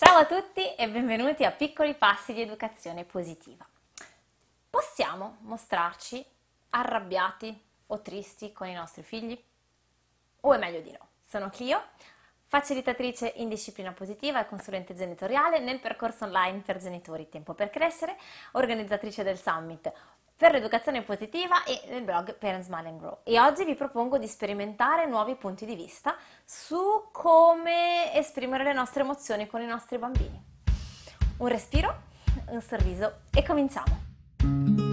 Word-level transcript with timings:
Ciao 0.00 0.18
a 0.18 0.26
tutti 0.26 0.76
e 0.76 0.88
benvenuti 0.88 1.44
a 1.44 1.50
Piccoli 1.50 1.92
Passi 1.92 2.32
di 2.32 2.40
Educazione 2.40 3.02
Positiva. 3.02 3.66
Possiamo 4.70 5.38
mostrarci 5.40 6.24
arrabbiati 6.70 7.60
o 7.86 8.00
tristi 8.00 8.52
con 8.52 8.68
i 8.68 8.74
nostri 8.74 9.02
figli? 9.02 9.36
O 10.42 10.54
è 10.54 10.56
meglio 10.56 10.82
di 10.82 10.92
no? 10.92 11.08
Sono 11.20 11.50
Clio, 11.50 11.82
facilitatrice 12.46 13.32
in 13.38 13.48
disciplina 13.48 13.90
positiva 13.90 14.40
e 14.40 14.46
consulente 14.46 14.94
genitoriale 14.94 15.58
nel 15.58 15.80
percorso 15.80 16.26
online 16.26 16.60
per 16.60 16.78
genitori 16.78 17.28
Tempo 17.28 17.54
per 17.54 17.68
Crescere, 17.68 18.16
organizzatrice 18.52 19.24
del 19.24 19.36
Summit 19.36 19.92
per 20.38 20.52
l'educazione 20.52 21.02
positiva 21.02 21.64
e 21.64 21.82
nel 21.88 22.04
blog 22.04 22.36
Parent 22.36 22.62
Smile 22.62 22.88
and 22.88 23.00
Grow. 23.00 23.18
E 23.24 23.40
oggi 23.40 23.64
vi 23.64 23.74
propongo 23.74 24.18
di 24.18 24.28
sperimentare 24.28 25.04
nuovi 25.06 25.34
punti 25.34 25.66
di 25.66 25.74
vista 25.74 26.14
su 26.44 27.08
come 27.10 28.14
esprimere 28.14 28.62
le 28.62 28.72
nostre 28.72 29.02
emozioni 29.02 29.48
con 29.48 29.60
i 29.60 29.66
nostri 29.66 29.98
bambini. 29.98 30.40
Un 31.38 31.48
respiro, 31.48 32.02
un 32.50 32.60
sorriso 32.60 33.22
e 33.34 33.42
cominciamo! 33.44 34.87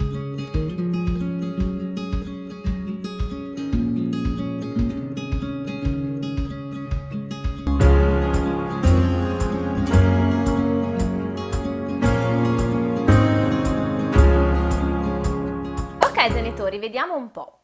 Vediamo 16.96 17.14
un 17.14 17.30
po'. 17.30 17.58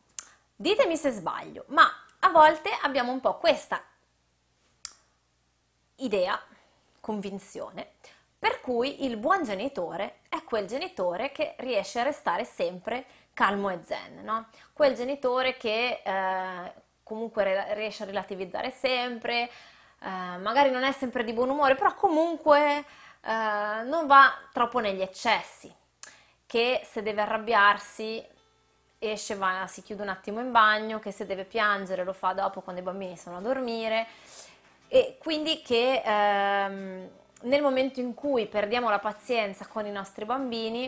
Ditemi 0.55 0.95
se 0.95 1.11
sbaglio, 1.11 1.65
ma 1.69 1.91
a 2.21 2.29
volte 2.29 2.69
abbiamo 2.83 3.13
un 3.13 3.21
po' 3.21 3.39
questa 3.39 3.83
idea, 5.97 6.39
convinzione, 7.01 7.93
per 8.39 8.61
cui 8.61 9.07
il 9.07 9.17
buon 9.17 9.43
genitore 9.43 10.19
è 10.29 10.45
quel 10.45 10.67
genitore 10.67 11.33
che 11.33 11.55
riesce 11.61 12.01
a 12.01 12.03
restare 12.03 12.45
sempre 12.45 13.07
calmo 13.33 13.71
e 13.71 13.81
zen, 13.83 14.23
no? 14.23 14.49
Quel 14.75 14.95
genitore 14.95 15.57
che 15.57 16.03
eh, 16.05 16.73
comunque 17.03 17.73
riesce 17.73 18.03
a 18.03 18.07
relativizzare 18.07 18.71
sempre, 18.71 19.49
eh, 19.99 20.09
magari 20.37 20.71
non 20.71 20.83
è 20.83 20.93
sempre 20.93 21.25
di 21.25 21.33
buon 21.33 21.49
umore, 21.49 21.75
però 21.75 21.95
comunque 21.95 22.85
eh, 23.23 23.83
non 23.85 24.07
va 24.07 24.31
troppo 24.53 24.79
negli 24.79 25.01
eccessi, 25.01 25.75
che 26.45 26.83
se 26.85 27.01
deve 27.03 27.23
arrabbiarsi 27.23 28.29
esce, 29.03 29.35
va, 29.35 29.67
si 29.69 29.83
chiude 29.83 30.03
un 30.03 30.09
attimo 30.09 30.41
in 30.41 30.51
bagno, 30.51 30.99
che 30.99 31.11
se 31.11 31.27
deve 31.27 31.45
piangere 31.45 32.05
lo 32.05 32.13
fa 32.13 32.33
dopo 32.33 32.61
quando 32.61 32.81
i 32.81 32.85
bambini 32.85 33.17
sono 33.17 33.39
a 33.39 33.41
dormire 33.41 34.07
e 34.95 35.17
quindi 35.19 35.63
che 35.63 36.03
ehm, 36.05 37.09
nel 37.43 37.63
momento 37.63 37.99
in 38.01 38.13
cui 38.13 38.47
perdiamo 38.47 38.91
la 38.91 38.99
pazienza 38.99 39.67
con 39.67 39.87
i 39.87 39.91
nostri 39.91 40.27
bambini, 40.27 40.83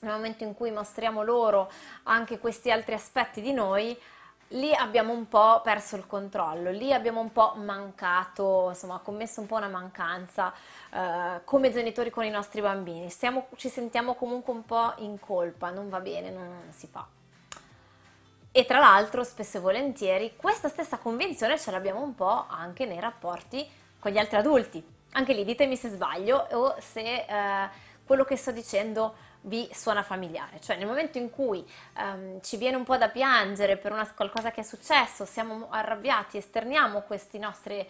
nel 0.00 0.12
momento 0.12 0.44
in 0.44 0.54
cui 0.54 0.70
mostriamo 0.70 1.24
loro 1.24 1.68
anche 2.04 2.38
questi 2.38 2.70
altri 2.70 2.94
aspetti 2.94 3.40
di 3.40 3.52
noi, 3.52 3.98
lì 4.52 4.72
abbiamo 4.72 5.12
un 5.12 5.26
po' 5.26 5.60
perso 5.64 5.96
il 5.96 6.06
controllo, 6.06 6.70
lì 6.70 6.92
abbiamo 6.92 7.20
un 7.20 7.32
po' 7.32 7.54
mancato, 7.56 8.66
insomma, 8.68 8.98
commesso 8.98 9.40
un 9.40 9.46
po' 9.46 9.56
una 9.56 9.68
mancanza 9.68 10.52
eh, 10.90 11.40
come 11.42 11.72
genitori 11.72 12.10
con 12.10 12.24
i 12.24 12.30
nostri 12.30 12.60
bambini. 12.60 13.10
Stiamo, 13.10 13.48
ci 13.56 13.68
sentiamo 13.68 14.14
comunque 14.14 14.52
un 14.52 14.64
po' 14.64 14.94
in 14.98 15.18
colpa, 15.18 15.70
non 15.70 15.88
va 15.88 15.98
bene, 15.98 16.30
non, 16.30 16.46
non 16.46 16.72
si 16.72 16.86
fa. 16.86 17.17
E 18.50 18.64
tra 18.64 18.78
l'altro, 18.78 19.24
spesso 19.24 19.58
e 19.58 19.60
volentieri, 19.60 20.34
questa 20.36 20.68
stessa 20.68 20.98
convinzione 20.98 21.58
ce 21.58 21.70
l'abbiamo 21.70 22.02
un 22.02 22.14
po' 22.14 22.46
anche 22.48 22.86
nei 22.86 23.00
rapporti 23.00 23.66
con 23.98 24.10
gli 24.10 24.18
altri 24.18 24.36
adulti. 24.36 24.84
Anche 25.12 25.32
lì 25.32 25.44
ditemi 25.44 25.76
se 25.76 25.90
sbaglio 25.90 26.48
o 26.52 26.74
se 26.80 27.24
eh, 27.28 27.68
quello 28.04 28.24
che 28.24 28.36
sto 28.36 28.50
dicendo 28.50 29.14
vi 29.42 29.68
suona 29.72 30.02
familiare. 30.02 30.60
Cioè 30.60 30.76
nel 30.76 30.86
momento 30.86 31.18
in 31.18 31.30
cui 31.30 31.64
ehm, 31.96 32.40
ci 32.42 32.56
viene 32.56 32.76
un 32.76 32.84
po' 32.84 32.96
da 32.96 33.08
piangere 33.08 33.76
per 33.76 33.92
una, 33.92 34.10
qualcosa 34.12 34.50
che 34.50 34.60
è 34.60 34.64
successo, 34.64 35.24
siamo 35.24 35.68
arrabbiati, 35.70 36.38
esterniamo 36.38 37.04
nostri, 37.06 37.38
nostri, 37.38 37.86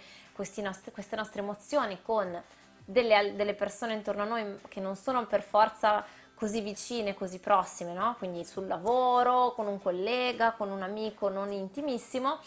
queste 0.92 1.16
nostre 1.16 1.40
emozioni 1.40 2.00
con 2.02 2.42
delle, 2.84 3.34
delle 3.34 3.54
persone 3.54 3.94
intorno 3.94 4.22
a 4.22 4.26
noi 4.26 4.58
che 4.68 4.80
non 4.80 4.96
sono 4.96 5.26
per 5.26 5.42
forza 5.42 6.04
così 6.38 6.60
vicine, 6.60 7.14
così 7.14 7.40
prossime, 7.40 7.92
no? 7.92 8.14
Quindi 8.16 8.44
sul 8.44 8.68
lavoro, 8.68 9.52
con 9.54 9.66
un 9.66 9.82
collega, 9.82 10.52
con 10.52 10.70
un 10.70 10.82
amico 10.82 11.28
non 11.28 11.50
intimissimo, 11.50 12.38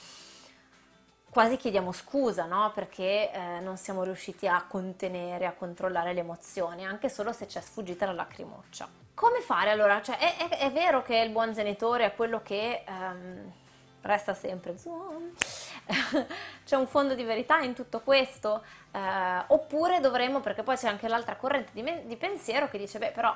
quasi 1.29 1.57
chiediamo 1.57 1.91
scusa, 1.91 2.45
no? 2.45 2.71
Perché 2.73 3.31
eh, 3.31 3.59
non 3.59 3.75
siamo 3.75 4.03
riusciti 4.03 4.47
a 4.47 4.63
contenere, 4.65 5.45
a 5.45 5.51
controllare 5.51 6.13
le 6.13 6.21
emozioni, 6.21 6.85
anche 6.85 7.09
solo 7.09 7.33
se 7.33 7.49
ci 7.49 7.57
è 7.57 7.61
sfuggita 7.61 8.05
la 8.05 8.13
lacrimoccia. 8.13 8.87
Come 9.13 9.41
fare 9.41 9.71
allora? 9.71 10.01
Cioè, 10.01 10.17
è, 10.17 10.37
è, 10.37 10.57
è, 10.59 10.71
vero 10.71 11.01
che 11.01 11.17
il 11.17 11.29
buon 11.29 11.51
genitore 11.51 12.05
è 12.05 12.15
quello 12.15 12.41
che 12.41 12.85
ehm, 12.87 13.51
resta 14.03 14.33
sempre 14.33 14.73
c'è 16.65 16.75
un 16.77 16.87
fondo 16.87 17.13
di 17.13 17.23
verità 17.23 17.59
in 17.59 17.73
tutto 17.73 17.99
questo? 17.99 18.63
Eh, 18.91 19.43
oppure 19.47 19.99
dovremmo, 19.99 20.39
perché 20.39 20.63
poi 20.63 20.77
c'è 20.77 20.87
anche 20.87 21.09
l'altra 21.09 21.35
corrente 21.35 21.71
di, 21.73 21.83
di 22.05 22.15
pensiero 22.15 22.69
che 22.69 22.77
dice, 22.77 22.99
beh, 22.99 23.11
però 23.11 23.35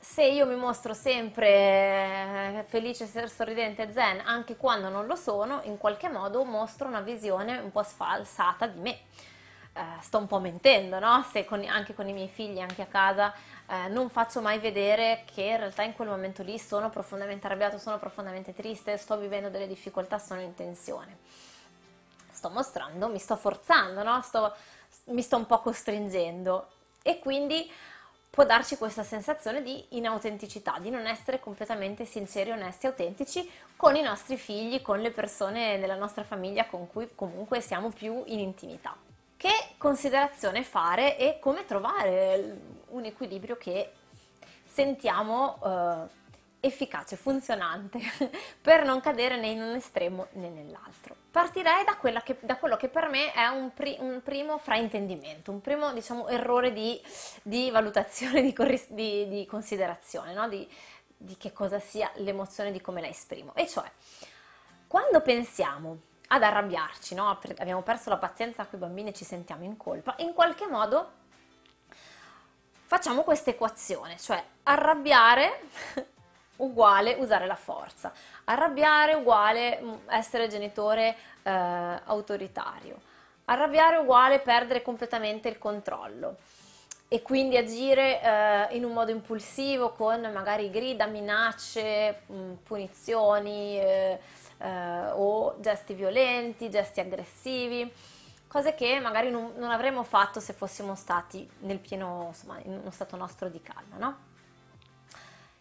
se 0.00 0.24
io 0.24 0.46
mi 0.46 0.54
mostro 0.54 0.94
sempre 0.94 1.48
eh, 1.48 2.64
felice, 2.68 3.06
sorridente, 3.28 3.92
zen, 3.92 4.20
anche 4.24 4.56
quando 4.56 4.88
non 4.88 5.06
lo 5.06 5.16
sono, 5.16 5.60
in 5.64 5.76
qualche 5.76 6.08
modo 6.08 6.44
mostro 6.44 6.86
una 6.86 7.00
visione 7.00 7.58
un 7.58 7.70
po' 7.70 7.82
sfalsata 7.82 8.66
di 8.66 8.80
me. 8.80 8.98
Eh, 9.72 9.82
sto 10.00 10.18
un 10.18 10.26
po' 10.26 10.38
mentendo, 10.38 10.98
no? 10.98 11.24
Se 11.30 11.44
con, 11.44 11.64
anche 11.64 11.94
con 11.94 12.08
i 12.08 12.12
miei 12.12 12.28
figli, 12.28 12.60
anche 12.60 12.82
a 12.82 12.86
casa, 12.86 13.32
eh, 13.68 13.88
non 13.88 14.08
faccio 14.08 14.40
mai 14.40 14.58
vedere 14.58 15.24
che 15.32 15.42
in 15.42 15.56
realtà 15.56 15.82
in 15.82 15.94
quel 15.94 16.08
momento 16.08 16.42
lì 16.42 16.58
sono 16.58 16.90
profondamente 16.90 17.46
arrabbiato, 17.46 17.78
sono 17.78 17.98
profondamente 17.98 18.54
triste, 18.54 18.96
sto 18.96 19.16
vivendo 19.16 19.50
delle 19.50 19.66
difficoltà, 19.66 20.18
sono 20.18 20.40
in 20.40 20.54
tensione. 20.54 21.18
Sto 22.30 22.50
mostrando, 22.50 23.08
mi 23.08 23.18
sto 23.18 23.36
forzando, 23.36 24.02
no? 24.02 24.22
Sto, 24.22 24.54
mi 25.06 25.22
sto 25.22 25.36
un 25.36 25.46
po' 25.46 25.60
costringendo 25.60 26.68
e 27.02 27.18
quindi 27.18 27.70
può 28.38 28.46
darci 28.46 28.76
questa 28.76 29.02
sensazione 29.02 29.62
di 29.62 29.84
inautenticità, 29.96 30.78
di 30.78 30.90
non 30.90 31.08
essere 31.08 31.40
completamente 31.40 32.04
sinceri, 32.04 32.52
onesti, 32.52 32.86
autentici 32.86 33.50
con 33.74 33.96
i 33.96 34.00
nostri 34.00 34.36
figli, 34.36 34.80
con 34.80 35.00
le 35.00 35.10
persone 35.10 35.80
della 35.80 35.96
nostra 35.96 36.22
famiglia 36.22 36.66
con 36.66 36.86
cui 36.86 37.08
comunque 37.16 37.60
siamo 37.60 37.90
più 37.90 38.22
in 38.26 38.38
intimità. 38.38 38.94
Che 39.36 39.50
considerazione 39.76 40.62
fare 40.62 41.18
e 41.18 41.40
come 41.40 41.64
trovare 41.64 42.60
un 42.90 43.04
equilibrio 43.06 43.56
che 43.56 43.90
sentiamo 44.64 45.58
eh, 45.60 46.17
efficace, 46.60 47.16
funzionante, 47.16 48.00
per 48.60 48.84
non 48.84 49.00
cadere 49.00 49.36
né 49.36 49.48
in 49.48 49.62
un 49.62 49.74
estremo 49.74 50.28
né 50.32 50.48
nell'altro. 50.48 51.14
Partirei 51.30 51.84
da, 51.84 52.22
che, 52.22 52.38
da 52.40 52.56
quello 52.56 52.76
che 52.76 52.88
per 52.88 53.08
me 53.08 53.32
è 53.32 53.46
un, 53.46 53.72
pri, 53.72 53.96
un, 54.00 54.20
primo 54.22 54.58
fraintendimento, 54.58 55.50
un 55.50 55.60
primo 55.60 55.92
diciamo, 55.92 56.28
errore 56.28 56.72
di, 56.72 57.00
di 57.42 57.70
valutazione, 57.70 58.42
di, 58.42 58.54
di, 58.88 59.28
di 59.28 59.46
considerazione, 59.46 60.32
no? 60.34 60.48
di, 60.48 60.68
di 61.16 61.36
che 61.36 61.52
cosa 61.52 61.78
sia 61.78 62.10
l'emozione, 62.16 62.72
di 62.72 62.80
come 62.80 63.00
la 63.00 63.08
esprimo. 63.08 63.54
E 63.54 63.68
cioè, 63.68 63.90
quando 64.86 65.20
pensiamo 65.20 66.00
ad 66.28 66.42
arrabbiarci, 66.42 67.14
no? 67.14 67.28
abbiamo 67.28 67.82
perso 67.82 68.10
la 68.10 68.18
pazienza 68.18 68.66
con 68.66 68.78
i 68.78 68.82
bambini 68.82 69.10
e 69.10 69.14
ci 69.14 69.24
sentiamo 69.24 69.64
in 69.64 69.76
colpa, 69.76 70.14
in 70.18 70.32
qualche 70.34 70.66
modo 70.66 71.12
facciamo 72.84 73.22
questa 73.22 73.50
equazione, 73.50 74.18
cioè 74.18 74.42
arrabbiare 74.64 75.60
uguale 76.58 77.14
usare 77.14 77.46
la 77.46 77.54
forza, 77.54 78.12
arrabbiare 78.44 79.14
uguale 79.14 79.80
mm, 79.80 79.94
essere 80.08 80.48
genitore 80.48 81.16
eh, 81.42 81.50
autoritario, 82.04 83.00
arrabbiare 83.46 83.96
uguale 83.98 84.38
perdere 84.40 84.82
completamente 84.82 85.48
il 85.48 85.58
controllo. 85.58 86.36
E 87.10 87.22
quindi 87.22 87.56
agire 87.56 88.20
eh, 88.20 88.76
in 88.76 88.84
un 88.84 88.92
modo 88.92 89.10
impulsivo 89.10 89.92
con 89.92 90.20
magari 90.30 90.68
grida, 90.70 91.06
minacce, 91.06 92.20
mh, 92.26 92.34
mm, 92.34 92.52
punizioni 92.64 93.80
eh, 93.80 94.20
eh, 94.58 95.10
o 95.12 95.56
gesti 95.58 95.94
violenti, 95.94 96.68
gesti 96.68 97.00
aggressivi, 97.00 97.90
cose 98.46 98.74
che 98.74 99.00
magari 99.00 99.30
non, 99.30 99.52
non, 99.56 99.70
avremmo 99.70 100.02
fatto 100.02 100.38
se 100.38 100.52
fossimo 100.52 100.94
stati 100.94 101.48
nel 101.60 101.78
pieno, 101.78 102.26
insomma, 102.28 102.58
in 102.64 102.72
uno 102.72 102.90
stato 102.90 103.16
nostro 103.16 103.48
di 103.48 103.62
calma, 103.62 103.96
no? 103.96 104.27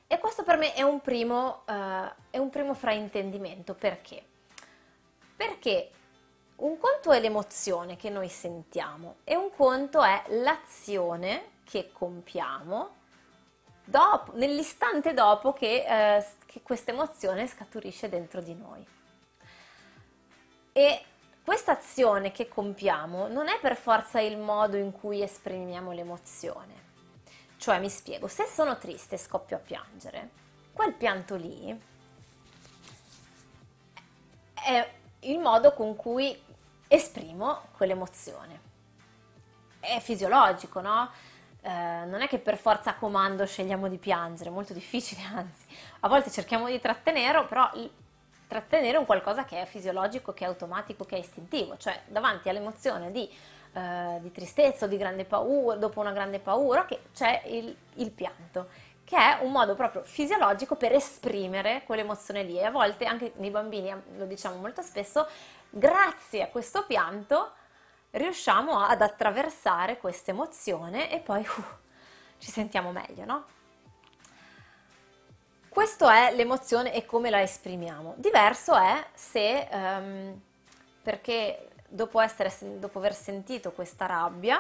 E 0.07 0.18
questo 0.19 0.44
per 0.44 0.57
me 0.57 0.74
è 0.74 0.81
un 0.81 1.01
primo, 1.01 1.63
uh, 1.68 2.09
è 2.30 2.38
un 2.38 2.50
primo 2.50 2.74
fraintendimento. 2.74 3.74
Perché? 3.74 4.24
Perché 5.36 5.92
un 6.57 6.77
conto 6.77 7.12
è 7.12 7.19
l'emozione 7.19 7.98
che 7.98 8.09
noi 8.09 8.30
sentiamo 8.30 9.18
e 9.24 9.36
un 9.36 9.51
conto 9.54 10.01
è 10.01 10.24
l'azione 10.30 11.56
che 11.63 11.92
compiamo 11.92 12.95
dopo, 13.83 14.31
nell'istante 14.36 15.13
dopo 15.13 15.54
che, 15.54 15.86
eh, 15.88 16.25
che 16.45 16.62
questa 16.63 16.92
emozione 16.92 17.45
scaturisce 17.45 18.10
dentro 18.10 18.42
di 18.42 18.56
noi. 18.56 18.86
E 20.71 21.03
questa 21.44 21.74
azione 21.74 22.31
che 22.31 22.48
compiamo 22.48 23.27
non 23.27 23.48
è 23.48 23.60
per 23.60 23.75
forza 23.75 24.19
il 24.19 24.38
modo 24.38 24.77
in 24.77 24.92
cui 24.92 25.21
esprimiamo 25.21 25.92
l'emozione. 25.92 26.87
Cioè, 27.57 27.80
mi 27.80 27.89
spiego, 27.89 28.27
se 28.27 28.45
sono 28.45 28.77
triste 28.77 29.15
e 29.15 29.18
scoppio 29.18 29.57
a 29.57 29.59
piangere, 29.59 30.30
quel 30.74 30.94
pianto 30.94 31.36
lì 31.36 31.80
è 34.54 34.89
il 35.21 35.39
modo 35.39 35.74
con 35.74 35.95
cui 35.95 36.39
esprimo 36.88 37.63
quell'emozione. 37.75 38.62
È 39.80 40.00
fisiologico, 40.00 40.81
no? 40.81 41.09
Eh, 41.62 41.69
non 42.06 42.21
è 42.21 42.27
che 42.27 42.39
per 42.39 42.57
forza 42.57 42.92
a 42.92 42.95
comando 42.95 43.45
scegliamo 43.45 43.88
di 43.88 43.98
piangere, 43.98 44.50
è 44.50 44.53
molto 44.53 44.74
difficile, 44.74 45.21
anzi, 45.33 45.65
a 46.01 46.07
volte 46.07 46.30
cerchiamo 46.31 46.68
di 46.68 46.80
trattenere, 46.80 47.44
però 47.45 47.69
trattenere 48.48 48.98
un 48.98 49.06
qualcosa 49.06 49.44
che 49.44 49.62
è 49.62 49.65
fisiologico, 49.65 50.33
che 50.33 50.45
è 50.45 50.48
automatico, 50.48 51.03
che 51.03 51.18
è 51.18 51.19
istintivo, 51.19 51.77
cioè 51.77 52.01
davanti 52.07 52.50
all'emozione 52.50 53.12
di, 53.12 53.30
eh, 53.77 54.18
di 54.21 54.31
tristezza 54.31 54.85
o 54.85 54.88
di 54.88 54.97
grande 54.97 55.24
paura, 55.24 55.75
dopo 55.75 56.00
una 56.00 56.12
grande 56.12 56.39
paura, 56.39 56.85
che 56.85 57.03
c'è 57.13 57.44
il, 57.45 57.75
il 57.95 58.09
pianto, 58.09 58.69
che 59.03 59.15
è 59.15 59.38
un 59.44 59.51
modo 59.51 59.75
proprio 59.75 60.01
fisiologico 60.03 60.75
per 60.75 60.94
esprimere 60.94 61.83
quell'emozione 61.85 62.41
lì 62.41 62.57
e 62.57 62.65
a 62.65 62.71
volte 62.71 63.06
anche 63.06 63.33
nei 63.35 63.51
bambini, 63.51 63.94
lo 64.18 64.25
diciamo 64.25 64.56
molto 64.56 64.81
spesso, 64.81 65.27
grazie 65.69 66.41
a 66.41 66.47
questo 66.47 66.85
pianto 66.88 67.51
riusciamo 68.12 68.79
ad 68.79 69.01
attraversare 69.01 69.97
questa 69.97 70.31
emozione 70.31 71.12
e 71.12 71.19
poi 71.19 71.41
uh, 71.41 71.63
ci 72.39 72.50
sentiamo 72.50 72.91
meglio, 72.91 73.25
no? 73.25 73.45
Questo 75.69 76.09
è 76.09 76.33
l'emozione 76.33 76.91
e 76.95 77.06
come 77.06 77.29
la 77.29 77.44
esprimiamo. 77.44 78.15
Diverso 78.18 78.75
è 78.75 79.06
se, 79.13 79.68
um, 79.71 80.41
perché 81.03 81.69
dopo, 81.88 82.19
essere, 82.19 82.51
dopo, 82.80 83.00
aver 83.00 83.13
sentito 83.13 83.72
questa 83.72 84.06
rabbia 84.06 84.60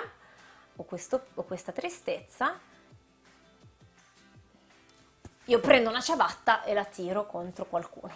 o, 0.75 0.83
questo, 0.83 1.27
o 1.35 1.43
questa 1.43 1.71
tristezza, 1.71 2.59
io 5.45 5.59
prendo 5.59 5.89
una 5.89 6.01
ciabatta 6.01 6.63
e 6.63 6.73
la 6.73 6.85
tiro 6.85 7.25
contro 7.25 7.65
qualcuno, 7.65 8.13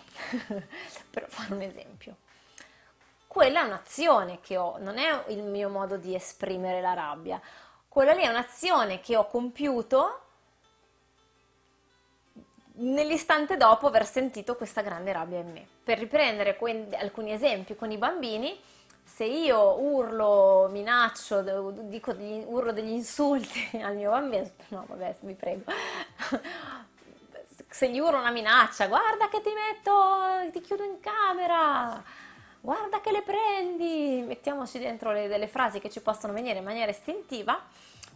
per 1.10 1.28
fare 1.30 1.54
un 1.54 1.62
esempio. 1.62 2.16
Quella 3.28 3.62
è 3.62 3.64
un'azione 3.64 4.42
che 4.42 4.58
ho, 4.58 4.78
non 4.80 4.98
è 4.98 5.24
il 5.28 5.44
mio 5.44 5.70
modo 5.70 5.96
di 5.96 6.14
esprimere 6.14 6.82
la 6.82 6.94
rabbia. 6.94 7.40
Quella 7.88 8.12
lì 8.14 8.24
è 8.24 8.28
un'azione 8.28 9.00
che 9.00 9.16
ho 9.16 9.28
compiuto 9.28 10.26
nell'istante 12.74 13.58
dopo 13.58 13.88
aver 13.88 14.06
sentito 14.06 14.56
questa 14.56 14.82
grande 14.82 15.12
rabbia 15.12 15.40
in 15.40 15.52
me. 15.52 15.66
Per 15.84 15.98
riprendere 15.98 16.58
alcuni 16.98 17.32
esempi 17.32 17.76
con 17.76 17.92
i 17.92 17.98
bambini, 17.98 18.60
se 19.04 19.26
io 19.26 19.80
urlo, 19.80 20.68
minaccio, 20.72 21.42
dico 21.84 22.14
degli, 22.14 22.44
urlo 22.48 22.72
degli 22.72 22.92
insulti 22.92 23.78
al 23.84 23.96
mio 23.96 24.10
bambino, 24.10 24.50
no 24.70 24.86
vabbè, 24.88 25.16
vi 25.22 25.34
prego, 25.34 25.64
se 27.70 27.90
gli 27.90 28.00
urlo 28.00 28.18
una 28.18 28.32
minaccia, 28.32 28.88
guarda 28.88 29.28
che 29.30 29.42
ti 29.42 29.52
metto, 29.52 30.50
ti 30.52 30.62
chiudo 30.62 30.84
in 30.84 31.00
camera, 31.00 32.02
guarda 32.62 33.00
che 33.02 33.12
le 33.12 33.22
prendi, 33.22 34.24
mettiamoci 34.26 34.80
dentro 34.80 35.12
le, 35.12 35.28
delle 35.28 35.48
frasi 35.48 35.80
che 35.80 35.90
ci 35.90 36.02
possono 36.02 36.34
venire 36.34 36.60
in 36.60 36.64
maniera 36.64 36.92
istintiva, 36.92 37.60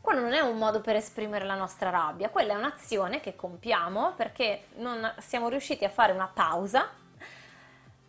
quello 0.01 0.21
non 0.21 0.33
è 0.33 0.39
un 0.39 0.57
modo 0.57 0.81
per 0.81 0.95
esprimere 0.95 1.45
la 1.45 1.55
nostra 1.55 1.89
rabbia, 1.89 2.29
quella 2.29 2.53
è 2.53 2.57
un'azione 2.57 3.19
che 3.19 3.35
compiamo 3.35 4.13
perché 4.15 4.67
non 4.75 5.13
siamo 5.17 5.49
riusciti 5.49 5.83
a 5.83 5.89
fare 5.89 6.11
una 6.13 6.29
pausa 6.31 6.89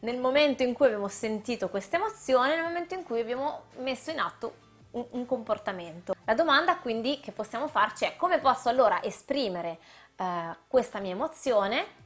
nel 0.01 0.19
momento 0.19 0.63
in 0.63 0.73
cui 0.73 0.87
abbiamo 0.87 1.09
sentito 1.09 1.69
questa 1.69 1.97
emozione, 1.97 2.55
nel 2.55 2.65
momento 2.65 2.95
in 2.95 3.03
cui 3.03 3.21
abbiamo 3.21 3.65
messo 3.79 4.11
in 4.11 4.19
atto 4.19 4.57
un, 4.93 5.05
un 5.11 5.27
comportamento. 5.27 6.15
La 6.25 6.35
domanda 6.35 6.77
quindi 6.77 7.21
che 7.21 7.33
possiamo 7.33 7.69
farci 7.69 8.05
è 8.05 8.17
come 8.17 8.39
posso 8.39 8.69
allora 8.69 9.03
esprimere 9.03 9.79
eh, 10.17 10.57
questa 10.69 10.99
mia 10.99 11.13
emozione 11.13 12.05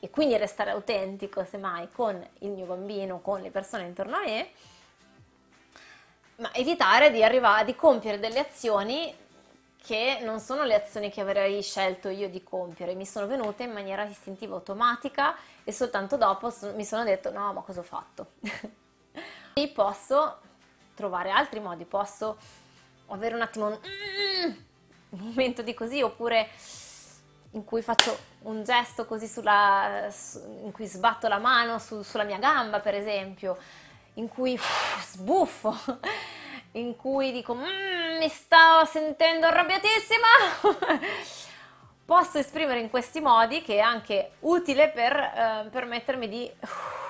e 0.00 0.10
quindi 0.10 0.36
restare 0.36 0.70
autentico 0.70 1.44
semmai 1.44 1.90
con 1.90 2.26
il 2.40 2.50
mio 2.50 2.64
bambino, 2.64 3.20
con 3.20 3.40
le 3.40 3.50
persone 3.50 3.84
intorno 3.84 4.16
a 4.16 4.24
me, 4.24 4.50
ma 6.36 6.52
evitare 6.54 7.10
di 7.10 7.22
arrivare, 7.22 7.66
di 7.66 7.76
compiere 7.76 8.18
delle 8.18 8.38
azioni 8.40 9.14
che 9.82 10.18
non 10.22 10.40
sono 10.40 10.64
le 10.64 10.74
azioni 10.74 11.10
che 11.10 11.20
avrei 11.20 11.62
scelto 11.62 12.08
io 12.08 12.28
di 12.28 12.42
compiere, 12.42 12.94
mi 12.94 13.06
sono 13.06 13.26
venute 13.26 13.64
in 13.64 13.72
maniera 13.72 14.04
istintiva 14.04 14.54
automatica 14.54 15.36
e 15.64 15.72
soltanto 15.72 16.16
dopo 16.16 16.52
mi 16.74 16.84
sono 16.84 17.04
detto 17.04 17.30
no 17.30 17.52
ma 17.52 17.60
cosa 17.62 17.80
ho 17.80 17.84
fatto? 17.84 18.32
e 19.54 19.68
posso 19.68 20.38
trovare 20.94 21.30
altri 21.30 21.60
modi, 21.60 21.84
posso 21.84 22.36
avere 23.08 23.34
un 23.34 23.42
attimo 23.42 23.66
un, 23.66 23.78
un 25.10 25.18
momento 25.18 25.62
di 25.62 25.74
così 25.74 26.02
oppure 26.02 26.48
in 27.52 27.64
cui 27.64 27.82
faccio 27.82 28.16
un 28.42 28.62
gesto 28.62 29.06
così 29.06 29.26
sulla, 29.26 30.08
in 30.62 30.70
cui 30.72 30.86
sbatto 30.86 31.26
la 31.26 31.38
mano 31.38 31.78
su, 31.78 32.02
sulla 32.02 32.24
mia 32.24 32.38
gamba 32.38 32.80
per 32.80 32.94
esempio, 32.94 33.58
in 34.14 34.28
cui 34.28 34.54
uff, 34.54 35.02
sbuffo, 35.12 35.76
in 36.72 36.94
cui 36.96 37.32
dico 37.32 37.54
mmm, 37.54 37.89
mi 38.20 38.28
sto 38.28 38.84
sentendo 38.84 39.46
arrabbiatissima, 39.46 40.26
posso 42.04 42.36
esprimere 42.36 42.78
in 42.80 42.90
questi 42.90 43.18
modi 43.22 43.62
che 43.62 43.76
è 43.76 43.80
anche 43.80 44.32
utile 44.40 44.90
per 44.90 45.16
eh, 45.16 45.68
permettermi 45.70 46.28
di, 46.28 46.52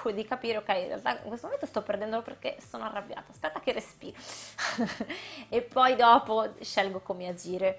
uh, 0.05 0.12
di, 0.12 0.25
capire, 0.25 0.59
ok, 0.59 0.69
in 0.69 0.87
realtà 0.87 1.19
in 1.23 1.27
questo 1.27 1.47
momento 1.47 1.67
sto 1.67 1.83
perdendo 1.83 2.23
perché 2.23 2.59
sono 2.65 2.85
arrabbiata, 2.85 3.25
aspetta 3.29 3.59
che 3.59 3.73
respiro. 3.73 4.17
E 5.49 5.62
poi 5.62 5.97
dopo 5.97 6.55
scelgo 6.61 7.01
come 7.01 7.27
agire. 7.27 7.77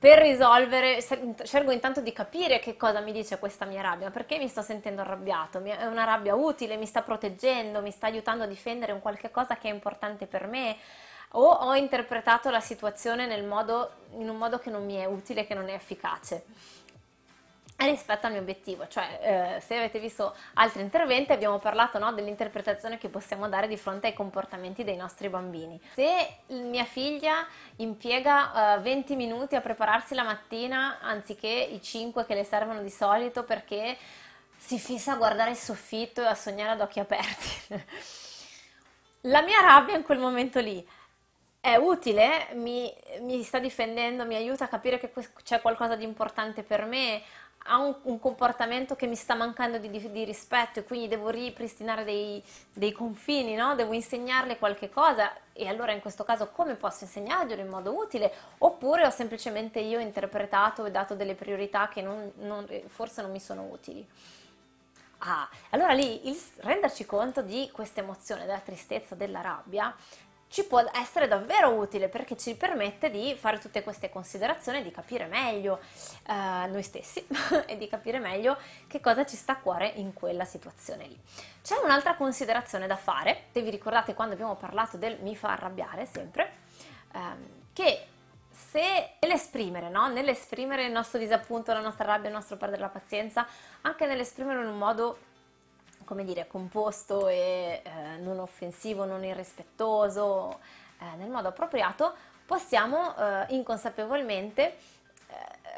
Per 0.00 0.18
risolvere, 0.18 1.00
scelgo 1.00 1.70
intanto 1.70 2.00
di 2.00 2.12
capire 2.12 2.58
che 2.58 2.76
cosa 2.76 2.98
mi 2.98 3.12
dice 3.12 3.38
questa 3.38 3.66
mia 3.66 3.82
rabbia, 3.82 4.10
perché 4.10 4.36
mi 4.36 4.48
sto 4.48 4.62
sentendo 4.62 5.02
arrabbiato, 5.02 5.62
è 5.62 5.86
una 5.86 6.02
rabbia 6.02 6.34
utile, 6.34 6.76
mi 6.76 6.86
sta 6.86 7.02
proteggendo, 7.02 7.80
mi 7.80 7.92
sta 7.92 8.08
aiutando 8.08 8.42
a 8.42 8.48
difendere 8.48 8.90
un 8.90 9.00
qualche 9.00 9.30
cosa 9.30 9.56
che 9.56 9.68
è 9.68 9.72
importante 9.72 10.26
per 10.26 10.48
me, 10.48 10.76
o 11.32 11.44
ho 11.44 11.74
interpretato 11.74 12.50
la 12.50 12.60
situazione 12.60 13.26
modo, 13.42 13.90
in 14.16 14.28
un 14.28 14.36
modo 14.36 14.58
che 14.58 14.70
non 14.70 14.84
mi 14.84 14.94
è 14.94 15.04
utile, 15.04 15.46
che 15.46 15.54
non 15.54 15.68
è 15.68 15.74
efficace 15.74 16.44
rispetto 17.86 18.26
al 18.26 18.32
mio 18.32 18.40
obiettivo, 18.42 18.86
cioè 18.88 19.56
eh, 19.56 19.60
se 19.60 19.76
avete 19.76 19.98
visto 19.98 20.34
altri 20.54 20.82
interventi 20.82 21.32
abbiamo 21.32 21.58
parlato 21.58 21.98
no, 21.98 22.12
dell'interpretazione 22.12 22.98
che 22.98 23.08
possiamo 23.08 23.48
dare 23.48 23.66
di 23.66 23.76
fronte 23.76 24.08
ai 24.08 24.12
comportamenti 24.14 24.84
dei 24.84 24.96
nostri 24.96 25.28
bambini. 25.28 25.80
Se 25.94 26.36
mia 26.48 26.84
figlia 26.84 27.46
impiega 27.76 28.76
eh, 28.76 28.80
20 28.80 29.16
minuti 29.16 29.56
a 29.56 29.60
prepararsi 29.60 30.14
la 30.14 30.22
mattina 30.22 30.98
anziché 31.00 31.48
i 31.48 31.82
5 31.82 32.24
che 32.24 32.34
le 32.34 32.44
servono 32.44 32.82
di 32.82 32.90
solito 32.90 33.44
perché 33.44 33.96
si 34.56 34.78
fissa 34.78 35.12
a 35.12 35.16
guardare 35.16 35.50
il 35.50 35.56
soffitto 35.56 36.22
e 36.22 36.26
a 36.26 36.34
sognare 36.34 36.70
ad 36.70 36.80
occhi 36.80 37.00
aperti, 37.00 37.48
la 39.22 39.42
mia 39.42 39.60
rabbia 39.60 39.96
in 39.96 40.02
quel 40.02 40.18
momento 40.18 40.60
lì 40.60 40.86
è 41.62 41.76
utile, 41.76 42.48
mi, 42.54 42.92
mi, 43.20 43.40
sta 43.44 43.60
difendendo, 43.60 44.26
mi 44.26 44.34
aiuta 44.34 44.64
a 44.64 44.68
capire 44.68 44.98
che 44.98 45.12
c'è 45.44 45.60
qualcosa 45.60 45.94
di 45.94 46.02
importante 46.02 46.64
per 46.64 46.86
me, 46.86 47.22
ha 47.66 47.78
un, 47.78 47.94
un, 48.02 48.18
comportamento 48.18 48.96
che 48.96 49.06
mi 49.06 49.14
sta 49.14 49.36
mancando 49.36 49.78
di, 49.78 49.88
di, 49.88 50.10
di 50.10 50.24
rispetto 50.24 50.80
e 50.80 50.82
quindi 50.82 51.06
devo 51.06 51.28
ripristinare 51.28 52.02
dei, 52.02 52.42
dei 52.72 52.90
confini, 52.90 53.54
no? 53.54 53.76
devo 53.76 53.92
insegnarle 53.92 54.58
qualche 54.58 54.90
cosa 54.90 55.32
e 55.52 55.68
allora 55.68 55.92
in 55.92 56.00
questo 56.00 56.24
caso 56.24 56.48
come 56.48 56.74
posso 56.74 57.04
insegnarglielo 57.04 57.60
in 57.62 57.68
modo 57.68 57.96
utile 57.96 58.32
oppure 58.58 59.06
ho 59.06 59.10
semplicemente 59.10 59.78
io 59.78 60.00
interpretato 60.00 60.84
e 60.84 60.90
dato 60.90 61.14
delle 61.14 61.36
priorità 61.36 61.86
che 61.86 62.02
non, 62.02 62.32
non, 62.38 62.66
forse 62.88 63.22
non 63.22 63.30
mi 63.30 63.38
sono 63.38 63.68
utili. 63.70 64.04
Ah, 65.18 65.48
allora 65.70 65.92
lì 65.92 66.28
il 66.28 66.36
renderci 66.56 67.06
conto 67.06 67.40
di 67.40 67.70
questa 67.72 68.00
emozione, 68.00 68.46
della 68.46 68.58
tristezza, 68.58 69.14
della 69.14 69.40
rabbia, 69.40 69.94
ci 70.52 70.64
può 70.64 70.84
essere 70.92 71.28
davvero 71.28 71.70
utile 71.70 72.10
perché 72.10 72.36
ci 72.36 72.54
permette 72.54 73.10
di 73.10 73.34
fare 73.34 73.58
tutte 73.58 73.82
queste 73.82 74.10
considerazioni, 74.10 74.82
di 74.82 74.90
capire 74.90 75.24
meglio 75.24 75.80
eh, 76.28 76.66
noi 76.66 76.82
stessi 76.82 77.26
e 77.64 77.78
di 77.78 77.88
capire 77.88 78.18
meglio 78.18 78.58
che 78.86 79.00
cosa 79.00 79.24
ci 79.24 79.34
sta 79.34 79.54
a 79.54 79.56
cuore 79.56 79.86
in 79.86 80.12
quella 80.12 80.44
situazione 80.44 81.06
lì. 81.06 81.18
C'è 81.62 81.76
un'altra 81.82 82.16
considerazione 82.16 82.86
da 82.86 82.96
fare, 82.96 83.44
se 83.50 83.62
vi 83.62 83.70
ricordate 83.70 84.12
quando 84.12 84.34
abbiamo 84.34 84.54
parlato 84.56 84.98
del 84.98 85.18
mi 85.22 85.34
fa 85.34 85.52
arrabbiare 85.52 86.04
sempre, 86.04 86.52
ehm, 87.14 87.46
che 87.72 88.06
se 88.50 89.12
nell'esprimere, 89.20 89.88
no? 89.88 90.08
nell'esprimere 90.08 90.84
il 90.84 90.92
nostro 90.92 91.18
disappunto, 91.18 91.72
la 91.72 91.80
nostra 91.80 92.04
rabbia, 92.04 92.28
il 92.28 92.34
nostro 92.34 92.58
perdere 92.58 92.82
la 92.82 92.88
pazienza, 92.88 93.46
anche 93.80 94.04
nell'esprimerlo 94.04 94.60
in 94.60 94.68
un 94.68 94.78
modo 94.78 95.30
come 96.12 96.24
dire, 96.24 96.46
composto 96.46 97.26
e 97.26 97.80
eh, 97.82 98.18
non 98.18 98.38
offensivo, 98.38 99.06
non 99.06 99.24
irrispettoso, 99.24 100.58
eh, 100.98 101.16
nel 101.16 101.30
modo 101.30 101.48
appropriato, 101.48 102.12
possiamo 102.44 103.16
eh, 103.16 103.46
inconsapevolmente 103.54 104.76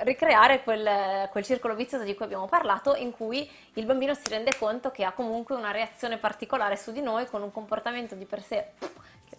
ricreare 0.00 0.64
quel, 0.64 1.28
quel, 1.30 1.44
circolo 1.44 1.76
vizioso 1.76 2.02
di 2.02 2.16
cui 2.16 2.24
abbiamo 2.24 2.46
parlato, 2.46 2.96
in 2.96 3.12
cui 3.12 3.48
il 3.74 3.86
bambino 3.86 4.12
si 4.12 4.28
rende 4.28 4.56
conto 4.58 4.90
che 4.90 5.04
ha 5.04 5.12
comunque 5.12 5.54
una 5.54 5.70
reazione 5.70 6.18
particolare 6.18 6.76
su 6.76 6.90
di 6.90 7.00
noi, 7.00 7.26
con 7.26 7.40
un 7.42 7.52
comportamento 7.52 8.16
di 8.16 8.24
per 8.24 8.42
sé 8.42 8.72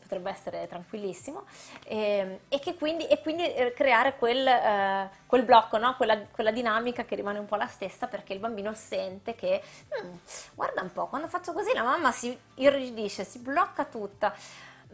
potrebbe 0.05 0.29
essere 0.29 0.67
tranquillissimo, 0.67 1.45
e, 1.83 1.97
ehm, 1.97 2.37
e 2.47 2.59
che 2.59 2.75
quindi, 2.75 3.07
e 3.07 3.21
quindi 3.21 3.51
eh, 3.53 3.73
creare 3.73 4.15
quel, 4.17 4.45
eh, 4.47 5.09
quel 5.25 5.43
blocco, 5.43 5.77
no? 5.77 5.95
quella, 5.95 6.19
quella, 6.31 6.51
dinamica 6.51 7.03
che 7.03 7.15
rimane 7.15 7.39
un 7.39 7.45
po' 7.45 7.55
la 7.55 7.67
stessa, 7.67 8.07
perché 8.07 8.33
il 8.33 8.39
bambino 8.39 8.73
sente 8.73 9.33
che, 9.33 9.61
mm, 10.03 10.15
guarda 10.53 10.81
un 10.81 10.91
po', 10.91 11.07
quando 11.07 11.27
faccio 11.27 11.53
così 11.53 11.73
la 11.73 11.83
mamma 11.83 12.11
si 12.11 12.37
irrigidisce, 12.55 13.23
si 13.23 13.39
blocca 13.39 13.85
tutta. 13.85 14.33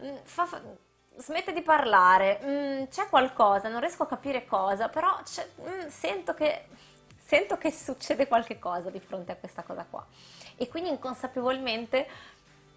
Mm, 0.02 0.16
fa, 0.24 0.46
fa, 0.46 0.60
smette 1.16 1.52
di 1.52 1.62
parlare, 1.62 2.40
mm, 2.42 2.84
c'è 2.88 3.08
qualcosa, 3.08 3.68
non 3.68 3.80
riesco 3.80 4.04
a 4.04 4.06
capire 4.06 4.46
cosa, 4.46 4.88
però 4.88 5.14
mm, 5.18 5.88
sento, 5.88 6.32
che, 6.34 6.66
sento 7.18 7.58
che 7.58 7.70
succede 7.70 8.26
qualche 8.26 8.58
cosa 8.58 8.88
di 8.88 9.00
fronte 9.00 9.32
a 9.32 9.36
questa 9.36 9.62
cosa 9.62 9.86
qua. 9.88 10.04
E 10.56 10.68
quindi 10.68 10.90
inconsapevolmente 10.90 12.06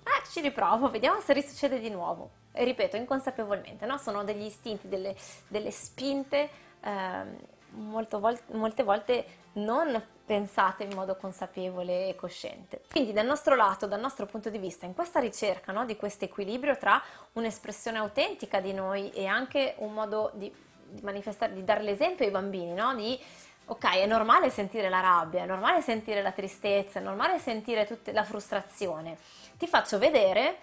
eh, 0.05 0.27
ci 0.29 0.39
riprovo, 0.41 0.89
vediamo 0.89 1.19
se 1.19 1.33
risuccede 1.33 1.79
di 1.79 1.89
nuovo. 1.89 2.29
E 2.51 2.63
ripeto, 2.63 2.95
inconsapevolmente, 2.95 3.85
no? 3.85 3.97
sono 3.97 4.23
degli 4.23 4.45
istinti, 4.45 4.87
delle, 4.87 5.15
delle 5.47 5.71
spinte 5.71 6.49
eh, 6.79 7.23
vol- 7.71 8.39
molte 8.51 8.83
volte 8.83 9.25
non 9.53 10.01
pensate 10.25 10.83
in 10.83 10.93
modo 10.93 11.15
consapevole 11.15 12.09
e 12.09 12.15
cosciente. 12.15 12.81
Quindi 12.89 13.13
dal 13.13 13.25
nostro 13.25 13.55
lato, 13.55 13.87
dal 13.87 13.99
nostro 13.99 14.25
punto 14.25 14.49
di 14.49 14.57
vista, 14.57 14.85
in 14.85 14.93
questa 14.93 15.19
ricerca 15.19 15.71
no, 15.71 15.85
di 15.85 15.95
questo 15.95 16.25
equilibrio 16.25 16.77
tra 16.77 17.01
un'espressione 17.33 17.97
autentica 17.97 18.59
di 18.59 18.73
noi 18.73 19.11
e 19.11 19.25
anche 19.25 19.75
un 19.79 19.93
modo 19.93 20.31
di, 20.33 20.51
di 20.87 21.01
manifestare, 21.01 21.53
di 21.53 21.63
dare 21.63 21.83
l'esempio 21.83 22.25
ai 22.25 22.31
bambini, 22.31 22.73
no? 22.73 22.95
di 22.95 23.19
ok, 23.65 23.97
è 23.97 24.05
normale 24.05 24.49
sentire 24.49 24.89
la 24.89 24.99
rabbia, 24.99 25.43
è 25.43 25.45
normale 25.45 25.81
sentire 25.81 26.21
la 26.21 26.31
tristezza, 26.31 26.99
è 26.99 27.01
normale 27.01 27.39
sentire 27.39 27.85
tutta 27.85 28.11
la 28.11 28.23
frustrazione. 28.23 29.17
Ti 29.57 29.67
faccio 29.67 29.97
vedere 29.97 30.59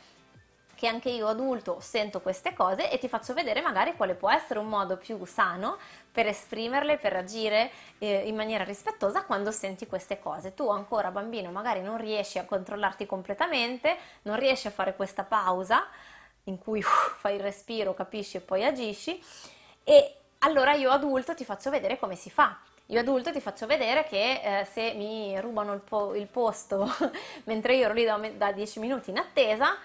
che 0.83 0.89
anche 0.89 1.11
io 1.11 1.29
adulto 1.29 1.79
sento 1.79 2.21
queste 2.21 2.55
cose 2.55 2.91
e 2.91 2.99
ti 2.99 3.09
faccio 3.09 3.35
vedere 3.35 3.61
magari 3.61 3.95
quale 3.95 4.15
può 4.15 4.29
essere 4.29 4.59
un 4.59 4.67
modo 4.67 4.97
più 4.97 5.25
sano 5.27 5.79
per 6.11 6.27
esprimerle, 6.27 6.99
per 6.99 7.15
agire 7.15 7.71
eh, 7.99 8.27
in 8.27 8.35
maniera 8.35 8.65
rispettosa 8.65 9.23
quando 9.23 9.53
senti 9.53 9.87
queste 9.87 10.19
cose. 10.19 10.55
Tu 10.55 10.69
ancora 10.69 11.13
bambino 11.13 11.53
magari 11.53 11.83
non 11.83 11.99
riesci 11.99 12.39
a 12.39 12.45
controllarti 12.45 13.07
completamente, 13.07 13.97
non 14.23 14.37
riesci 14.37 14.67
a 14.67 14.73
fare 14.73 14.97
questa 14.97 15.23
pausa 15.23 15.87
in 16.47 16.59
cui 16.59 16.81
uh, 16.81 17.15
fai 17.19 17.37
il 17.37 17.43
respiro, 17.43 17.95
capisci 17.95 18.39
e 18.39 18.41
poi 18.41 18.65
agisci 18.65 19.23
e 19.85 20.17
allora 20.43 20.73
io 20.75 20.91
adulto 20.91 21.35
ti 21.35 21.45
faccio 21.45 21.71
vedere 21.71 21.99
come 21.99 22.15
si 22.15 22.31
fa. 22.31 22.57
Io 22.87 23.01
adulto 23.01 23.33
ti 23.33 23.41
faccio 23.41 23.67
vedere 23.67 24.05
che 24.05 24.41
eh, 24.43 24.65
se 24.65 24.93
mi 24.95 25.39
rubano 25.41 25.73
il, 25.73 25.81
po- 25.81 26.15
il 26.15 26.27
posto 26.27 26.89
mentre 27.45 27.75
io 27.77 27.85
ero 27.85 27.95
lì 27.95 28.37
da 28.37 28.53
10 28.53 28.81
minuti 28.81 29.11
in 29.11 29.19
attesa, 29.19 29.77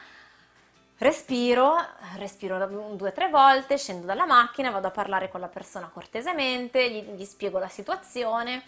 Respiro, 0.99 1.75
respiro 2.15 2.57
due 2.95 3.09
o 3.09 3.11
tre 3.11 3.29
volte, 3.29 3.77
scendo 3.77 4.07
dalla 4.07 4.25
macchina, 4.25 4.71
vado 4.71 4.87
a 4.87 4.91
parlare 4.91 5.29
con 5.29 5.39
la 5.39 5.47
persona 5.47 5.91
cortesemente, 5.93 6.89
gli, 6.89 7.03
gli 7.11 7.23
spiego 7.23 7.59
la 7.59 7.67
situazione. 7.67 8.63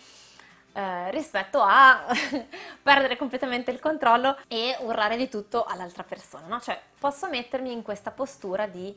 Eh, 0.72 1.10
rispetto 1.10 1.60
a 1.60 2.05
perdere 2.84 3.17
completamente 3.17 3.72
il 3.72 3.79
controllo 3.79 4.38
e 4.48 4.77
urlare 4.81 5.17
di 5.17 5.27
tutto 5.27 5.63
all'altra 5.63 6.03
persona, 6.03 6.46
no? 6.46 6.62
Cioè, 6.62 6.79
posso 7.00 7.27
mettermi 7.27 7.72
in 7.72 7.81
questa 7.81 8.12
postura 8.12 8.67
di, 8.67 8.96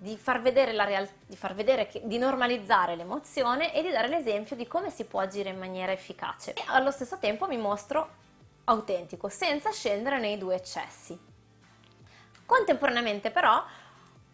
di 0.00 0.16
far 0.16 0.40
vedere 0.40 0.72
la 0.72 0.84
realtà, 0.84 1.12
di 1.26 1.34
far 1.34 1.54
vedere 1.54 1.88
che, 1.88 2.00
di 2.04 2.18
normalizzare 2.18 2.94
l'emozione 2.94 3.74
e 3.74 3.82
di 3.82 3.90
dare 3.90 4.06
l'esempio 4.06 4.54
di 4.54 4.68
come 4.68 4.90
si 4.90 5.04
può 5.04 5.18
agire 5.18 5.50
in 5.50 5.58
maniera 5.58 5.90
efficace. 5.90 6.52
E 6.52 6.62
allo 6.66 6.92
stesso 6.92 7.18
tempo 7.18 7.48
mi 7.48 7.56
mostro 7.56 8.08
autentico, 8.64 9.28
senza 9.28 9.72
scendere 9.72 10.20
nei 10.20 10.38
due 10.38 10.54
eccessi. 10.54 11.18
Contemporaneamente 12.46 13.32
però, 13.32 13.60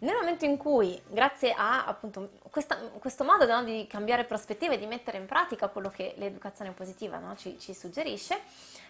nel 0.00 0.14
momento 0.14 0.44
in 0.44 0.59
cui, 0.59 1.00
grazie 1.06 1.54
a 1.54 1.87
appunto 1.87 2.33
questa, 2.50 2.76
questo 2.99 3.25
modo 3.25 3.47
no, 3.47 3.64
di 3.64 3.87
cambiare 3.88 4.25
prospettiva 4.25 4.75
e 4.75 4.78
di 4.78 4.87
mettere 4.87 5.16
in 5.16 5.25
pratica 5.25 5.68
quello 5.68 5.88
che 5.88 6.12
l'educazione 6.18 6.73
positiva 6.73 7.16
no, 7.18 7.35
ci, 7.37 7.59
ci, 7.59 7.73
suggerisce, 7.73 8.38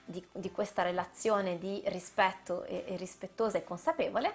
di, 0.04 0.26
di, 0.32 0.50
questa 0.50 0.82
relazione 0.82 1.56
di 1.56 1.80
rispetto 1.86 2.64
e, 2.64 2.84
e 2.88 2.96
rispettosa 2.96 3.58
e 3.58 3.64
consapevole, 3.64 4.34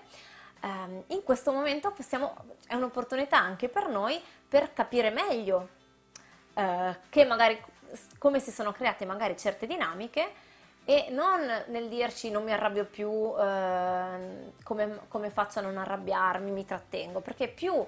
ehm, 0.61 1.03
in 1.07 1.23
questo 1.23 1.51
momento 1.51 1.91
possiamo, 1.91 2.35
è 2.67 2.75
un'opportunità 2.75 3.37
anche 3.37 3.69
per 3.69 3.87
noi 3.87 4.21
per 4.47 4.73
capire 4.73 5.09
meglio 5.09 5.69
eh, 6.53 7.25
magari 7.25 7.61
come 8.17 8.39
si 8.39 8.51
sono 8.51 8.71
create 8.71 9.05
magari 9.05 9.37
certe 9.37 9.65
dinamiche 9.65 10.47
e 10.85 11.07
non 11.11 11.41
nel 11.67 11.87
dirci 11.87 12.31
non 12.31 12.43
mi 12.43 12.51
arrabbio 12.51 12.85
più, 12.85 13.33
eh, 13.39 14.51
come, 14.63 15.01
come, 15.07 15.29
faccio 15.29 15.59
a 15.59 15.61
non 15.61 15.77
arrabbiarmi, 15.77 16.49
mi 16.49 16.65
trattengo, 16.65 17.19
perché 17.19 17.47
più 17.47 17.85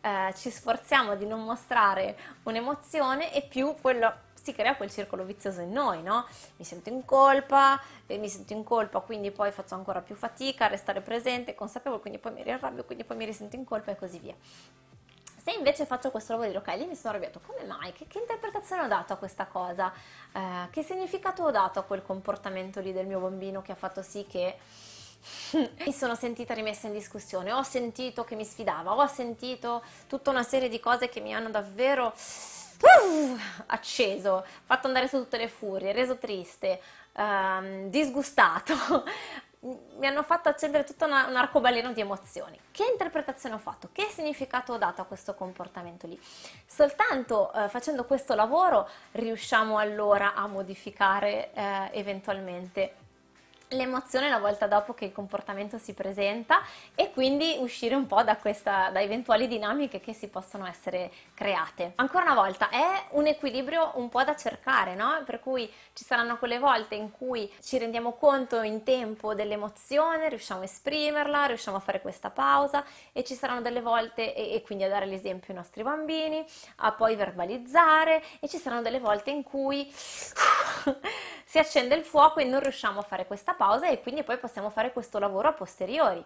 eh, 0.00 0.32
ci 0.36 0.50
sforziamo 0.50 1.16
di 1.16 1.26
non 1.26 1.42
mostrare 1.42 2.16
un'emozione 2.44 3.34
e 3.34 3.42
più 3.42 3.74
quello 3.80 4.12
si 4.44 4.52
crea 4.52 4.76
quel 4.76 4.90
circolo 4.90 5.24
vizioso 5.24 5.62
in 5.62 5.72
noi, 5.72 6.02
no? 6.02 6.26
Mi 6.56 6.66
sento 6.66 6.90
in 6.90 7.06
colpa, 7.06 7.80
e 8.06 8.18
mi 8.18 8.28
sento 8.28 8.52
in 8.52 8.62
colpa, 8.62 9.00
quindi 9.00 9.30
poi 9.30 9.50
faccio 9.50 9.74
ancora 9.74 10.02
più 10.02 10.14
fatica 10.14 10.66
a 10.66 10.68
restare 10.68 11.00
presente, 11.00 11.54
consapevole, 11.54 12.02
quindi 12.02 12.18
poi 12.18 12.32
mi 12.32 12.42
riarrabbio, 12.42 12.84
quindi 12.84 13.04
poi 13.04 13.16
mi 13.16 13.24
risento 13.24 13.56
in 13.56 13.64
colpa 13.64 13.92
e 13.92 13.96
così 13.96 14.18
via. 14.18 14.34
Se 15.42 15.50
invece 15.52 15.86
faccio 15.86 16.10
questo 16.10 16.32
lavoro 16.32 16.50
di 16.50 16.56
ok, 16.56 16.66
lì 16.76 16.84
mi 16.84 16.94
sono 16.94 17.14
arrabbiato, 17.14 17.40
come 17.46 17.64
mai? 17.64 17.92
Che, 17.94 18.06
che 18.06 18.18
interpretazione 18.18 18.82
ho 18.82 18.86
dato 18.86 19.14
a 19.14 19.16
questa 19.16 19.46
cosa? 19.46 19.90
Eh, 20.32 20.68
che 20.70 20.82
significato 20.82 21.42
ho 21.42 21.50
dato 21.50 21.78
a 21.78 21.82
quel 21.82 22.02
comportamento 22.02 22.80
lì 22.80 22.92
del 22.92 23.06
mio 23.06 23.20
bambino 23.20 23.62
che 23.62 23.72
ha 23.72 23.76
fatto 23.76 24.02
sì 24.02 24.26
che 24.26 24.58
mi 25.86 25.92
sono 25.92 26.14
sentita 26.14 26.52
rimessa 26.52 26.86
in 26.86 26.92
discussione, 26.92 27.50
ho 27.50 27.62
sentito 27.62 28.24
che 28.24 28.34
mi 28.34 28.44
sfidava, 28.44 28.94
ho 28.94 29.06
sentito 29.06 29.82
tutta 30.06 30.28
una 30.28 30.42
serie 30.42 30.68
di 30.68 30.80
cose 30.80 31.08
che 31.08 31.20
mi 31.20 31.34
hanno 31.34 31.48
davvero 31.48 32.12
acceso, 33.66 34.44
fatto 34.64 34.86
andare 34.86 35.08
su 35.08 35.18
tutte 35.18 35.36
le 35.36 35.48
furie, 35.48 35.92
reso 35.92 36.16
triste, 36.18 36.80
um, 37.16 37.88
disgustato, 37.88 38.74
mi 39.98 40.06
hanno 40.06 40.22
fatto 40.22 40.48
accendere 40.48 40.84
tutto 40.84 41.06
una, 41.06 41.26
un 41.26 41.36
arcobaleno 41.36 41.92
di 41.92 42.00
emozioni. 42.00 42.58
Che 42.70 42.84
interpretazione 42.90 43.54
ho 43.54 43.58
fatto? 43.58 43.88
Che 43.92 44.08
significato 44.10 44.74
ho 44.74 44.78
dato 44.78 45.00
a 45.00 45.04
questo 45.04 45.34
comportamento 45.34 46.06
lì? 46.06 46.20
Soltanto 46.66 47.52
eh, 47.52 47.68
facendo 47.68 48.04
questo 48.04 48.34
lavoro 48.34 48.88
riusciamo 49.12 49.78
allora 49.78 50.34
a 50.34 50.46
modificare 50.46 51.52
eh, 51.54 51.90
eventualmente 51.92 52.96
l'emozione 53.68 54.28
la 54.28 54.38
volta 54.38 54.66
dopo 54.66 54.94
che 54.94 55.06
il 55.06 55.12
comportamento 55.12 55.78
si 55.78 55.94
presenta 55.94 56.60
e 56.94 57.10
quindi 57.10 57.56
uscire 57.58 57.94
un 57.94 58.06
po' 58.06 58.22
da, 58.22 58.36
questa, 58.36 58.90
da 58.90 59.00
eventuali 59.00 59.48
dinamiche 59.48 60.00
che 60.00 60.12
si 60.12 60.28
possono 60.28 60.66
essere 60.66 61.10
create. 61.34 61.92
Ancora 61.96 62.24
una 62.24 62.34
volta 62.34 62.68
è 62.68 63.04
un 63.10 63.26
equilibrio 63.26 63.92
un 63.94 64.08
po' 64.08 64.22
da 64.24 64.36
cercare, 64.36 64.94
no? 64.94 65.22
Per 65.24 65.40
cui 65.40 65.70
ci 65.92 66.04
saranno 66.04 66.38
quelle 66.38 66.58
volte 66.58 66.94
in 66.94 67.10
cui 67.10 67.52
ci 67.62 67.78
rendiamo 67.78 68.12
conto 68.12 68.62
in 68.62 68.82
tempo 68.82 69.34
dell'emozione, 69.34 70.28
riusciamo 70.28 70.60
a 70.60 70.64
esprimerla, 70.64 71.46
riusciamo 71.46 71.76
a 71.76 71.80
fare 71.80 72.00
questa 72.00 72.30
pausa 72.30 72.84
e 73.12 73.24
ci 73.24 73.34
saranno 73.34 73.60
delle 73.60 73.80
volte 73.80 74.34
e, 74.34 74.54
e 74.54 74.62
quindi 74.62 74.84
a 74.84 74.88
dare 74.88 75.06
l'esempio 75.06 75.52
ai 75.52 75.58
nostri 75.58 75.82
bambini, 75.82 76.44
a 76.76 76.92
poi 76.92 77.16
verbalizzare 77.16 78.22
e 78.40 78.48
ci 78.48 78.58
saranno 78.58 78.82
delle 78.82 79.00
volte 79.00 79.30
in 79.30 79.42
cui 79.42 79.92
si 81.44 81.58
accende 81.58 81.94
il 81.94 82.04
fuoco 82.04 82.40
e 82.40 82.44
non 82.44 82.60
riusciamo 82.60 83.00
a 83.00 83.02
fare 83.02 83.26
questa 83.26 83.54
pausa 83.54 83.88
e 83.88 84.00
quindi 84.00 84.22
poi 84.22 84.38
possiamo 84.38 84.70
fare 84.70 84.92
questo 84.92 85.18
lavoro 85.18 85.48
a 85.48 85.52
posteriori 85.52 86.24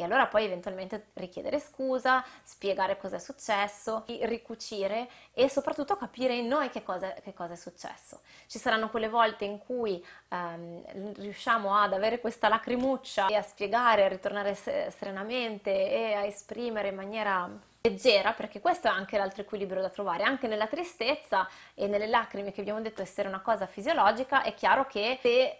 e 0.00 0.04
allora 0.04 0.26
poi 0.26 0.44
eventualmente 0.44 1.08
richiedere 1.14 1.58
scusa, 1.58 2.24
spiegare 2.42 2.96
cosa 2.96 3.16
è 3.16 3.18
successo, 3.18 4.04
ricucire 4.06 5.08
e 5.32 5.48
soprattutto 5.48 5.96
capire 5.96 6.34
in 6.34 6.46
noi 6.46 6.70
che 6.70 6.82
cosa, 6.82 7.12
che 7.12 7.34
cosa 7.34 7.52
è 7.52 7.56
successo. 7.56 8.20
Ci 8.46 8.58
saranno 8.58 8.88
quelle 8.88 9.08
volte 9.08 9.44
in 9.44 9.58
cui 9.58 10.04
ehm, 10.28 11.14
riusciamo 11.14 11.74
ad 11.74 11.92
avere 11.92 12.20
questa 12.20 12.48
lacrimuccia 12.48 13.26
e 13.26 13.34
a 13.34 13.42
spiegare, 13.42 14.04
a 14.04 14.08
ritornare 14.08 14.54
serenamente 14.54 15.70
e 15.70 16.14
a 16.14 16.24
esprimere 16.24 16.88
in 16.88 16.94
maniera 16.94 17.48
leggera, 17.82 18.32
perché 18.32 18.60
questo 18.60 18.88
è 18.88 18.90
anche 18.90 19.16
l'altro 19.16 19.42
equilibrio 19.42 19.80
da 19.80 19.88
trovare, 19.88 20.24
anche 20.24 20.46
nella 20.46 20.66
tristezza 20.66 21.48
e 21.74 21.86
nelle 21.86 22.06
lacrime 22.06 22.52
che 22.52 22.60
abbiamo 22.60 22.80
detto 22.80 23.02
essere 23.02 23.28
una 23.28 23.40
cosa 23.40 23.66
fisiologica, 23.66 24.42
è 24.42 24.54
chiaro 24.54 24.86
che 24.86 25.18
se 25.20 25.58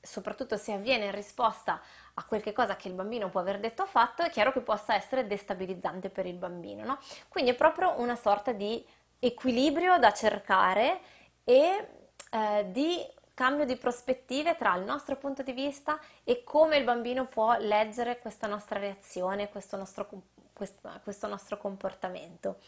soprattutto 0.00 0.56
se 0.56 0.72
avviene 0.72 1.06
in 1.06 1.12
risposta 1.12 1.80
a 2.18 2.24
qualche 2.24 2.52
cosa 2.52 2.74
che 2.76 2.88
il 2.88 2.94
bambino 2.94 3.30
può 3.30 3.40
aver 3.40 3.60
detto 3.60 3.82
o 3.82 3.86
fatto, 3.86 4.22
è 4.22 4.30
chiaro 4.30 4.52
che 4.52 4.60
possa 4.60 4.94
essere 4.94 5.26
destabilizzante 5.26 6.10
per 6.10 6.26
il 6.26 6.34
bambino, 6.34 6.84
no? 6.84 6.98
Quindi 7.28 7.52
è 7.52 7.54
proprio 7.54 8.00
una 8.00 8.16
sorta 8.16 8.52
di 8.52 8.84
equilibrio 9.20 9.98
da 9.98 10.12
cercare 10.12 11.00
e 11.44 11.88
eh, 12.30 12.66
di 12.70 13.06
cambio 13.34 13.64
di 13.64 13.76
prospettive 13.76 14.56
tra 14.56 14.74
il 14.74 14.84
nostro 14.84 15.16
punto 15.16 15.42
di 15.44 15.52
vista 15.52 16.00
e 16.24 16.42
come 16.42 16.76
il 16.76 16.84
bambino 16.84 17.26
può 17.26 17.56
leggere 17.58 18.18
questa 18.18 18.48
nostra 18.48 18.80
reazione, 18.80 19.48
questo 19.48 19.76
nostro, 19.76 20.08
questo, 20.52 20.90
questo 21.04 21.28
nostro 21.28 21.56
comportamento. 21.56 22.58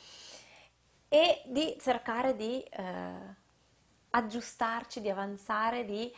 e 1.09 1.43
di 1.45 1.77
cercare 1.81 2.37
di 2.37 2.63
eh, 2.63 3.13
aggiustarci, 4.11 5.01
di 5.01 5.11
avanzare, 5.11 5.85
di 5.85 6.15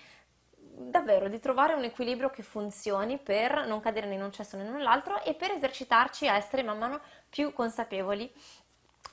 davvero 0.75 1.29
di 1.29 1.39
trovare 1.39 1.75
un 1.75 1.85
equilibrio 1.85 2.31
che 2.31 2.43
funzioni 2.43 3.19
per 3.19 3.67
non 3.67 3.81
cadere 3.81 4.07
né 4.07 4.15
in 4.15 4.23
un 4.23 4.33
cesso 4.33 4.57
né 4.57 4.65
nell'altro 4.65 5.23
e 5.23 5.35
per 5.35 5.51
esercitarci 5.51 6.27
a 6.27 6.37
essere 6.37 6.63
man 6.63 6.79
mano 6.79 7.01
più 7.29 7.53
consapevoli 7.53 8.33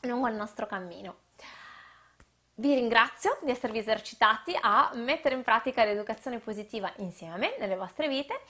lungo 0.02 0.28
il 0.28 0.36
nostro 0.36 0.66
cammino. 0.66 1.28
Vi 2.60 2.74
ringrazio 2.74 3.38
di 3.42 3.52
esservi 3.52 3.78
esercitati 3.78 4.54
a 4.60 4.92
mettere 4.96 5.34
in 5.34 5.44
pratica 5.44 5.86
l'educazione 5.86 6.40
positiva 6.40 6.92
insieme 6.98 7.34
a 7.34 7.38
me 7.38 7.56
nelle 7.58 7.78
vostre 7.78 8.10
vite 8.10 8.42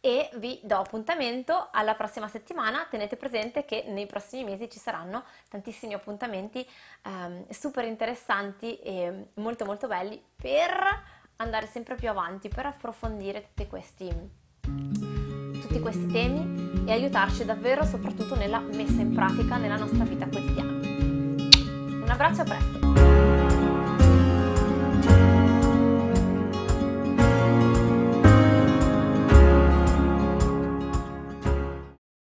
e 0.00 0.28
vi 0.34 0.60
do 0.62 0.76
appuntamento 0.76 1.68
alla 1.70 1.94
prossima 1.94 2.28
settimana. 2.28 2.86
Tenete 2.90 3.16
presente 3.16 3.64
che 3.64 3.84
nei 3.86 4.04
prossimi 4.04 4.44
mesi 4.44 4.68
ci 4.68 4.78
saranno 4.78 5.24
tantissimi 5.48 5.94
appuntamenti 5.94 6.68
ehm, 7.04 7.48
super 7.48 7.86
interessanti 7.86 8.78
e 8.80 9.28
molto 9.36 9.64
molto 9.64 9.86
belli 9.86 10.22
per 10.36 11.13
andare 11.36 11.66
sempre 11.66 11.94
più 11.94 12.08
avanti, 12.08 12.48
per 12.48 12.66
approfondire 12.66 13.42
tutti 13.42 13.66
questi, 13.66 14.08
tutti 14.60 15.80
questi 15.80 16.06
temi 16.06 16.84
e 16.86 16.92
aiutarci 16.92 17.44
davvero 17.44 17.84
soprattutto 17.84 18.34
nella 18.36 18.60
messa 18.60 19.00
in 19.00 19.14
pratica 19.14 19.56
nella 19.56 19.76
nostra 19.76 20.04
vita 20.04 20.26
quotidiana. 20.26 20.70
Un 20.70 22.06
abbraccio 22.08 22.42
a 22.42 22.44
presto! 22.44 22.83